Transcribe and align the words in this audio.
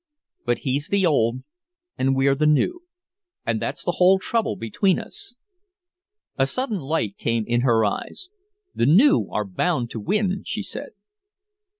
But 0.45 0.59
he's 0.65 0.87
the 0.87 1.05
old 1.05 1.43
and 1.95 2.15
we're 2.15 2.33
the 2.33 2.47
new 2.47 2.85
and 3.45 3.61
that's 3.61 3.83
the 3.85 3.91
whole 3.99 4.17
trouble 4.17 4.55
between 4.55 4.97
us." 4.97 5.35
A 6.39 6.47
sudden 6.47 6.79
light 6.79 7.19
came 7.19 7.43
in 7.45 7.61
her 7.61 7.85
eyes. 7.85 8.29
"The 8.73 8.87
new 8.87 9.29
are 9.31 9.45
bound 9.45 9.91
to 9.91 9.99
win!" 9.99 10.41
she 10.43 10.63
said. 10.63 10.93